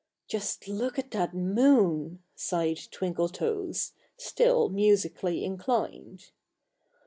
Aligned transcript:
"Just 0.27 0.67
look 0.67 0.97
at 0.97 1.11
that 1.11 1.35
moon!" 1.35 2.23
sighed 2.33 2.79
Twinkletoes, 2.91 3.91
still 4.17 4.67
musically 4.69 5.45
inclined. 5.45 6.31